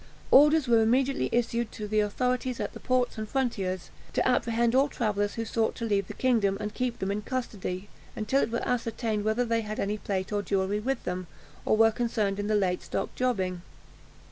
Orders 0.31 0.67
were 0.67 0.81
immediately 0.81 1.29
issued 1.31 1.71
to 1.73 1.87
the 1.87 1.99
authorities 1.99 2.59
at 2.59 2.73
the 2.73 2.79
ports 2.79 3.19
and 3.19 3.29
frontiers, 3.29 3.91
to 4.13 4.27
apprehend 4.27 4.73
all 4.73 4.89
travellers 4.89 5.35
who 5.35 5.45
sought 5.45 5.75
to 5.75 5.85
leave 5.85 6.07
the 6.07 6.15
kingdom, 6.15 6.57
and 6.59 6.73
keep 6.73 6.97
them 6.97 7.11
in 7.11 7.21
custody, 7.21 7.87
until 8.15 8.41
it 8.41 8.49
was 8.49 8.61
ascertained 8.61 9.23
whether 9.23 9.45
they 9.45 9.61
had 9.61 9.79
any 9.79 9.99
plate 9.99 10.31
or 10.33 10.41
jewellery 10.41 10.79
with 10.79 11.03
them, 11.03 11.27
or 11.65 11.77
were 11.77 11.91
concerned 11.91 12.39
in 12.39 12.47
the 12.47 12.55
late 12.55 12.81
stock 12.81 13.13
jobbing. 13.13 13.61